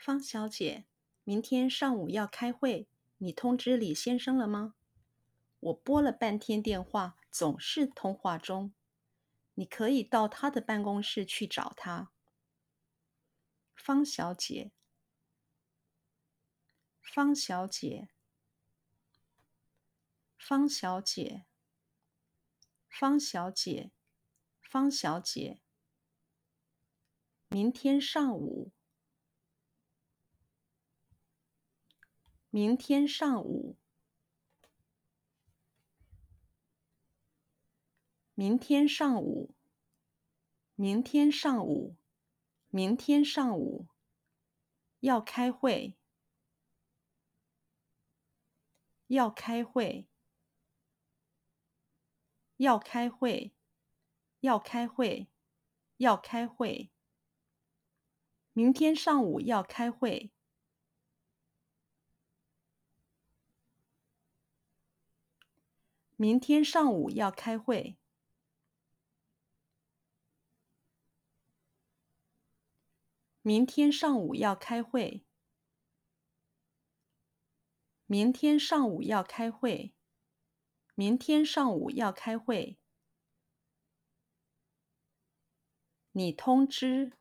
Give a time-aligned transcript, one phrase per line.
[0.00, 0.86] 方小姐，
[1.24, 4.74] 明天上午要开会，你通知李先生了吗？
[5.58, 8.72] 我拨了半天电话，总是通话中。
[9.52, 12.12] 你可以到他的办公室去找他。
[13.74, 14.72] 方小姐，
[17.02, 18.08] 方小姐，
[20.38, 21.44] 方小姐，
[22.88, 23.92] 方小姐，
[24.62, 25.60] 方小姐。
[27.48, 28.72] 明天上午，
[32.52, 33.76] 明天上午，
[38.34, 39.54] 明天上午，
[40.74, 41.94] 明天上午，
[42.68, 43.86] 明天上午，
[44.98, 45.96] 要开会，
[49.06, 50.08] 要开会，
[52.56, 53.54] 要开会，
[54.40, 55.28] 要开会，
[55.98, 56.90] 要开会。
[58.52, 60.32] 明天上午要开会。
[66.20, 67.96] 明天上午要开会。
[73.40, 75.24] 明天上午要开会。
[78.04, 79.94] 明天上午要开会。
[80.94, 82.76] 明天上午要开会。
[86.12, 87.12] 你通知。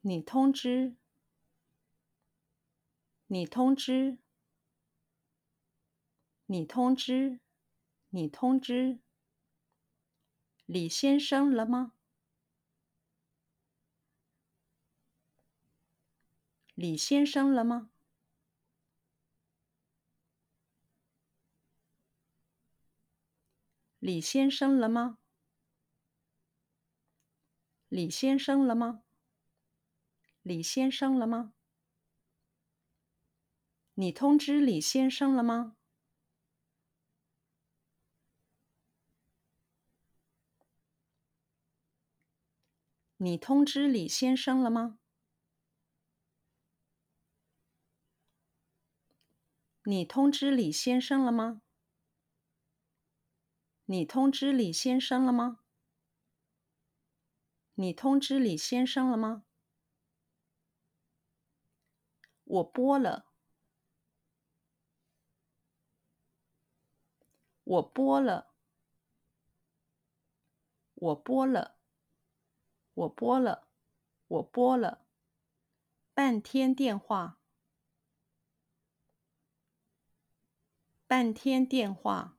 [0.00, 0.96] 你通知，
[3.26, 4.16] 你通知，
[6.52, 7.38] 你通知，
[8.08, 8.98] 你通知，
[10.66, 11.92] 李先生了吗？
[16.74, 17.92] 李先生了吗？
[24.00, 25.18] 李先生了吗？
[27.88, 29.04] 李先生了吗？
[30.42, 31.52] 李先生了吗？
[33.94, 35.76] 你通知李先生了吗？
[43.22, 44.98] 你通知李先生了吗？
[49.82, 51.60] 你通知李先生了吗？
[53.84, 55.58] 你通知李先生了吗？
[57.74, 59.44] 你通知李先生了吗？
[62.44, 63.26] 我拨了，
[67.64, 68.54] 我拨了，
[70.94, 71.79] 我拨了，
[73.00, 73.66] 我拨了，
[74.26, 75.06] 我拨了，
[76.12, 77.40] 半天电话，
[81.06, 82.36] 半天电话，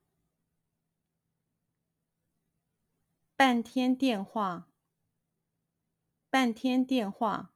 [3.35, 4.69] 半天电话，
[6.29, 7.55] 半天电话，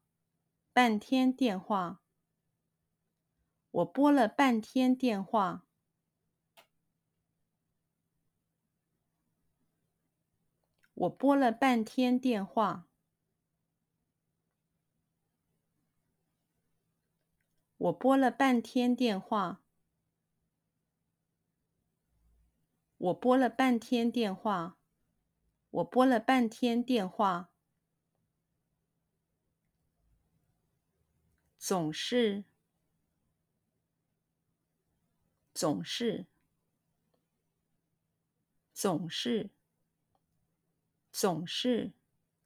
[0.73, 2.01] 半天电话。
[3.69, 5.67] 我拨了半天电话，
[10.95, 12.87] 我拨了半天电话，
[17.85, 19.61] 我拨了半天电话，
[22.97, 24.79] 我拨了半天电话，
[25.69, 27.51] 我拨了半天电话，
[31.59, 32.45] 总是。
[35.53, 36.25] 总是，
[38.73, 39.51] 总是，
[41.11, 41.93] 总是，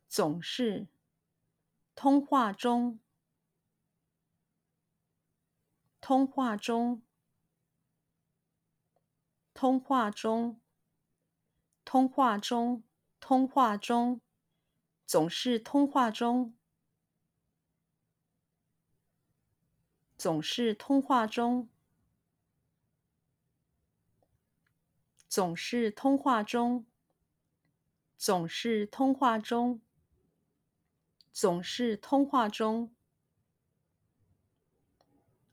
[0.08, 0.88] 总是，
[1.96, 3.00] 通话中，
[6.10, 7.04] 通话中，
[9.54, 10.60] 通话中，
[11.86, 12.82] 通话中，
[13.20, 14.20] 通话中，
[15.06, 16.56] 总是通话中，
[20.18, 21.70] 总是通话中。
[25.28, 26.88] 总是通话中，
[28.18, 29.80] 总是通话中，
[31.32, 32.96] 总是通话中。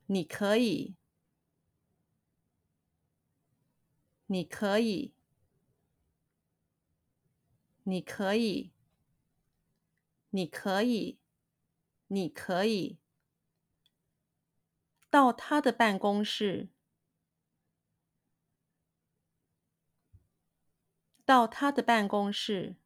[0.06, 0.96] 你可以，
[4.26, 5.14] 你可以，
[7.84, 8.72] 你可以，
[10.30, 11.18] 你可以，
[12.06, 12.98] 你可以
[15.10, 16.68] 到他的办公室。
[21.24, 22.76] 到他的办公室，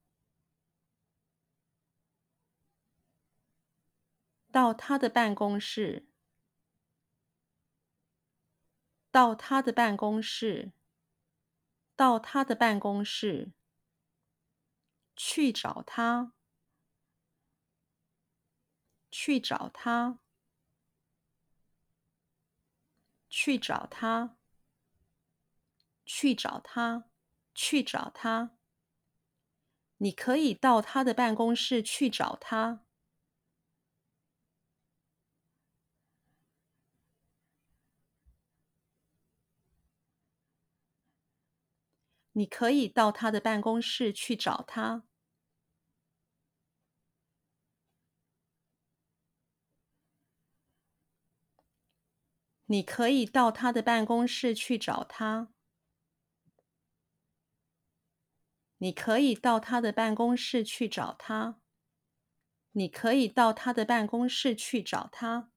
[4.51, 6.10] 到他的办公室，
[9.11, 10.73] 到他的办公室，
[11.97, 13.53] 到他的办公室，
[15.17, 16.33] 去找他，
[19.11, 20.21] 去找他，
[23.29, 24.37] 去找他，
[26.05, 27.11] 去找他，
[27.53, 28.57] 去找他。
[29.97, 32.85] 你可以到他的办公室去找他。
[42.41, 45.05] 你可以到他的办公室去找他。
[52.65, 55.53] 你可以到他的办公室去找他。
[58.79, 61.61] 你可以到他的办公室去找他。
[62.73, 65.51] 你可以到他的办公室去找他。